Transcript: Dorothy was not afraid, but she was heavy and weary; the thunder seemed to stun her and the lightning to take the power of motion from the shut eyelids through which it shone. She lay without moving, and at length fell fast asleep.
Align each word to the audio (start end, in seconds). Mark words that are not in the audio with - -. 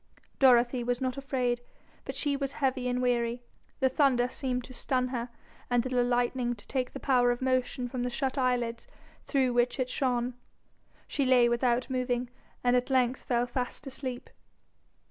Dorothy 0.39 0.83
was 0.83 0.99
not 0.99 1.15
afraid, 1.15 1.61
but 2.05 2.15
she 2.15 2.35
was 2.35 2.53
heavy 2.53 2.87
and 2.87 3.03
weary; 3.03 3.43
the 3.81 3.87
thunder 3.87 4.29
seemed 4.29 4.63
to 4.63 4.73
stun 4.73 5.09
her 5.09 5.29
and 5.69 5.83
the 5.83 6.01
lightning 6.03 6.55
to 6.55 6.65
take 6.65 6.93
the 6.93 6.99
power 6.99 7.29
of 7.29 7.39
motion 7.39 7.87
from 7.87 8.01
the 8.01 8.09
shut 8.09 8.35
eyelids 8.35 8.87
through 9.27 9.53
which 9.53 9.79
it 9.79 9.89
shone. 9.91 10.33
She 11.07 11.23
lay 11.23 11.47
without 11.47 11.87
moving, 11.87 12.31
and 12.63 12.75
at 12.75 12.89
length 12.89 13.21
fell 13.21 13.45
fast 13.45 13.85
asleep. 13.85 14.31